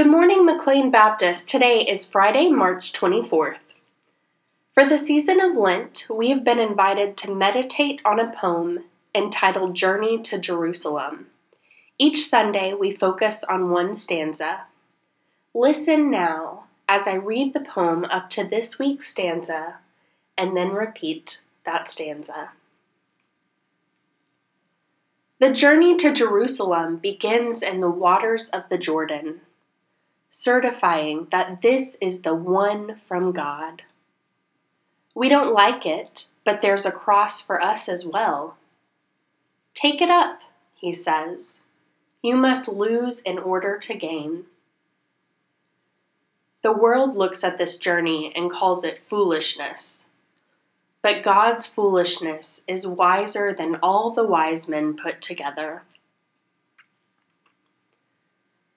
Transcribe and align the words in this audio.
Good 0.00 0.10
morning, 0.10 0.46
McLean 0.46 0.90
Baptist. 0.90 1.46
Today 1.50 1.82
is 1.82 2.10
Friday, 2.10 2.48
March 2.48 2.90
24th. 2.94 3.58
For 4.72 4.88
the 4.88 4.96
season 4.96 5.40
of 5.40 5.58
Lent, 5.58 6.06
we 6.08 6.30
have 6.30 6.42
been 6.42 6.58
invited 6.58 7.18
to 7.18 7.34
meditate 7.34 8.00
on 8.02 8.18
a 8.18 8.32
poem 8.32 8.84
entitled 9.14 9.74
Journey 9.74 10.18
to 10.22 10.38
Jerusalem. 10.38 11.26
Each 11.98 12.26
Sunday, 12.26 12.72
we 12.72 12.90
focus 12.90 13.44
on 13.44 13.68
one 13.68 13.94
stanza. 13.94 14.62
Listen 15.52 16.10
now 16.10 16.64
as 16.88 17.06
I 17.06 17.16
read 17.16 17.52
the 17.52 17.60
poem 17.60 18.06
up 18.06 18.30
to 18.30 18.42
this 18.42 18.78
week's 18.78 19.06
stanza 19.06 19.80
and 20.38 20.56
then 20.56 20.70
repeat 20.70 21.42
that 21.66 21.90
stanza. 21.90 22.52
The 25.40 25.52
journey 25.52 25.94
to 25.98 26.14
Jerusalem 26.14 26.96
begins 26.96 27.62
in 27.62 27.80
the 27.80 27.90
waters 27.90 28.48
of 28.48 28.62
the 28.70 28.78
Jordan 28.78 29.42
certifying 30.30 31.26
that 31.30 31.60
this 31.60 31.96
is 32.00 32.22
the 32.22 32.34
one 32.34 33.00
from 33.04 33.32
God. 33.32 33.82
We 35.14 35.28
don't 35.28 35.52
like 35.52 35.84
it, 35.84 36.26
but 36.44 36.62
there's 36.62 36.86
a 36.86 36.92
cross 36.92 37.44
for 37.44 37.60
us 37.60 37.88
as 37.88 38.06
well. 38.06 38.56
Take 39.74 40.00
it 40.00 40.10
up, 40.10 40.40
he 40.74 40.92
says. 40.92 41.60
You 42.22 42.36
must 42.36 42.68
lose 42.68 43.20
in 43.20 43.38
order 43.38 43.78
to 43.78 43.94
gain. 43.94 44.44
The 46.62 46.72
world 46.72 47.16
looks 47.16 47.42
at 47.42 47.58
this 47.58 47.78
journey 47.78 48.32
and 48.36 48.50
calls 48.50 48.84
it 48.84 49.02
foolishness. 49.02 50.06
But 51.02 51.22
God's 51.22 51.66
foolishness 51.66 52.62
is 52.68 52.86
wiser 52.86 53.54
than 53.54 53.76
all 53.82 54.10
the 54.10 54.26
wise 54.26 54.68
men 54.68 54.94
put 54.94 55.22
together. 55.22 55.82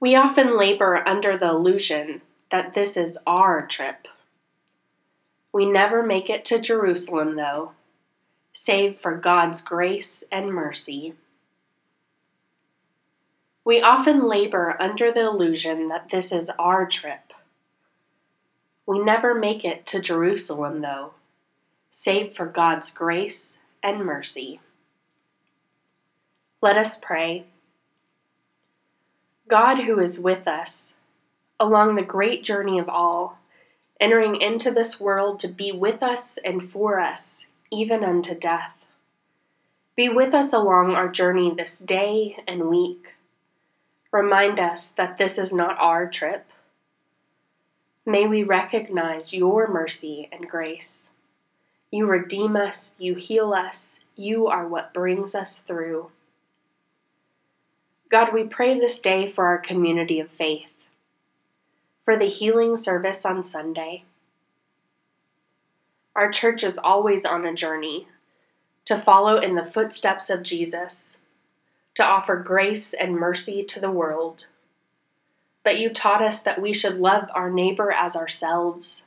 We 0.00 0.14
often 0.14 0.56
labor 0.56 1.06
under 1.06 1.36
the 1.36 1.50
illusion 1.50 2.22
that 2.50 2.72
this 2.72 2.96
is 2.96 3.18
our 3.26 3.66
trip. 3.66 4.08
We 5.52 5.66
never 5.66 6.02
make 6.02 6.30
it 6.30 6.44
to 6.46 6.58
Jerusalem, 6.58 7.36
though, 7.36 7.72
save 8.52 8.98
for 8.98 9.14
God's 9.16 9.60
grace 9.60 10.24
and 10.32 10.54
mercy. 10.54 11.14
We 13.62 13.82
often 13.82 14.26
labor 14.26 14.74
under 14.80 15.12
the 15.12 15.26
illusion 15.26 15.88
that 15.88 16.08
this 16.08 16.32
is 16.32 16.50
our 16.58 16.86
trip. 16.86 17.34
We 18.86 18.98
never 18.98 19.34
make 19.34 19.66
it 19.66 19.84
to 19.86 20.00
Jerusalem, 20.00 20.80
though, 20.80 21.12
save 21.90 22.34
for 22.34 22.46
God's 22.46 22.90
grace 22.90 23.58
and 23.82 24.06
mercy. 24.06 24.60
Let 26.62 26.78
us 26.78 26.98
pray. 26.98 27.44
God 29.50 29.80
who 29.80 29.98
is 29.98 30.20
with 30.20 30.46
us 30.46 30.94
along 31.58 31.96
the 31.96 32.02
great 32.02 32.44
journey 32.44 32.78
of 32.78 32.88
all, 32.88 33.38
entering 34.00 34.40
into 34.40 34.70
this 34.70 35.00
world 35.00 35.40
to 35.40 35.48
be 35.48 35.72
with 35.72 36.04
us 36.04 36.38
and 36.44 36.70
for 36.70 37.00
us, 37.00 37.46
even 37.70 38.04
unto 38.04 38.38
death. 38.38 38.86
Be 39.96 40.08
with 40.08 40.32
us 40.34 40.52
along 40.52 40.94
our 40.94 41.08
journey 41.08 41.52
this 41.52 41.80
day 41.80 42.36
and 42.46 42.68
week. 42.68 43.14
Remind 44.12 44.60
us 44.60 44.92
that 44.92 45.18
this 45.18 45.36
is 45.36 45.52
not 45.52 45.76
our 45.80 46.08
trip. 46.08 46.46
May 48.06 48.28
we 48.28 48.44
recognize 48.44 49.34
your 49.34 49.66
mercy 49.66 50.28
and 50.30 50.48
grace. 50.48 51.08
You 51.90 52.06
redeem 52.06 52.54
us, 52.54 52.94
you 53.00 53.16
heal 53.16 53.52
us, 53.52 53.98
you 54.14 54.46
are 54.46 54.66
what 54.66 54.94
brings 54.94 55.34
us 55.34 55.58
through. 55.58 56.10
God, 58.10 58.32
we 58.32 58.42
pray 58.42 58.76
this 58.76 58.98
day 58.98 59.30
for 59.30 59.46
our 59.46 59.58
community 59.58 60.18
of 60.18 60.32
faith, 60.32 60.88
for 62.04 62.16
the 62.16 62.24
healing 62.24 62.76
service 62.76 63.24
on 63.24 63.44
Sunday. 63.44 64.02
Our 66.16 66.28
church 66.28 66.64
is 66.64 66.76
always 66.76 67.24
on 67.24 67.46
a 67.46 67.54
journey 67.54 68.08
to 68.86 68.98
follow 68.98 69.38
in 69.38 69.54
the 69.54 69.64
footsteps 69.64 70.28
of 70.28 70.42
Jesus, 70.42 71.18
to 71.94 72.04
offer 72.04 72.34
grace 72.34 72.92
and 72.92 73.14
mercy 73.14 73.62
to 73.62 73.78
the 73.78 73.92
world. 73.92 74.46
But 75.62 75.78
you 75.78 75.88
taught 75.88 76.20
us 76.20 76.42
that 76.42 76.60
we 76.60 76.72
should 76.72 76.98
love 76.98 77.30
our 77.32 77.48
neighbor 77.48 77.92
as 77.92 78.16
ourselves. 78.16 79.04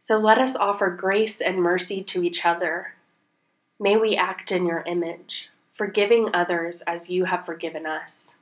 So 0.00 0.18
let 0.18 0.38
us 0.38 0.56
offer 0.56 0.90
grace 0.90 1.40
and 1.40 1.58
mercy 1.58 2.02
to 2.02 2.24
each 2.24 2.44
other. 2.44 2.94
May 3.78 3.96
we 3.96 4.16
act 4.16 4.50
in 4.50 4.66
your 4.66 4.82
image 4.88 5.50
forgiving 5.74 6.30
others 6.32 6.82
as 6.82 7.10
you 7.10 7.24
have 7.24 7.44
forgiven 7.44 7.84
us. 7.84 8.36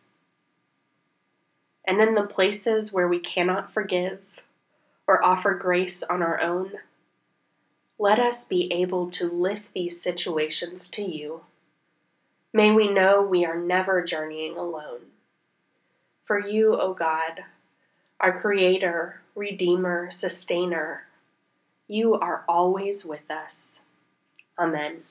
And 1.84 2.00
in 2.00 2.14
the 2.14 2.22
places 2.22 2.92
where 2.92 3.08
we 3.08 3.18
cannot 3.18 3.72
forgive 3.72 4.20
or 5.08 5.24
offer 5.24 5.54
grace 5.54 6.02
on 6.02 6.22
our 6.22 6.40
own, 6.40 6.72
let 7.98 8.18
us 8.18 8.44
be 8.44 8.72
able 8.72 9.10
to 9.10 9.30
lift 9.30 9.72
these 9.72 10.00
situations 10.00 10.88
to 10.88 11.02
you. 11.02 11.42
May 12.52 12.70
we 12.70 12.88
know 12.88 13.22
we 13.22 13.44
are 13.44 13.58
never 13.58 14.02
journeying 14.02 14.56
alone. 14.56 15.00
For 16.24 16.38
you, 16.38 16.78
O 16.78 16.92
God, 16.94 17.44
our 18.20 18.40
Creator, 18.40 19.20
Redeemer, 19.34 20.10
Sustainer, 20.10 21.06
you 21.88 22.14
are 22.14 22.44
always 22.48 23.04
with 23.04 23.30
us. 23.30 23.80
Amen. 24.58 25.02